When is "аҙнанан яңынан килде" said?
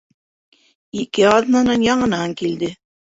1.33-2.73